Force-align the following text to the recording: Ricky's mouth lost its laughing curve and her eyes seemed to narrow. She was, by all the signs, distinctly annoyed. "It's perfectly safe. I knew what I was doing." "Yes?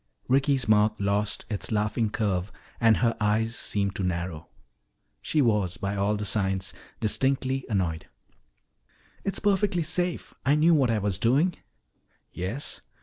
Ricky's 0.27 0.67
mouth 0.67 0.99
lost 0.99 1.45
its 1.47 1.71
laughing 1.71 2.09
curve 2.09 2.51
and 2.79 2.97
her 2.97 3.15
eyes 3.21 3.55
seemed 3.55 3.95
to 3.97 4.03
narrow. 4.03 4.47
She 5.21 5.43
was, 5.43 5.77
by 5.77 5.95
all 5.95 6.15
the 6.15 6.25
signs, 6.25 6.73
distinctly 6.99 7.65
annoyed. 7.69 8.07
"It's 9.23 9.37
perfectly 9.37 9.83
safe. 9.83 10.33
I 10.43 10.55
knew 10.55 10.73
what 10.73 10.89
I 10.89 10.97
was 10.97 11.19
doing." 11.19 11.53
"Yes? 12.33 12.81